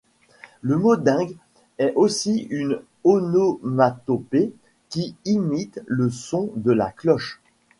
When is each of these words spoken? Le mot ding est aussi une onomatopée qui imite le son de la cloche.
Le 0.63 0.79
mot 0.79 0.95
ding 0.95 1.35
est 1.77 1.93
aussi 1.95 2.47
une 2.49 2.81
onomatopée 3.03 4.51
qui 4.89 5.15
imite 5.25 5.79
le 5.85 6.09
son 6.09 6.51
de 6.55 6.71
la 6.71 6.89
cloche. 6.89 7.39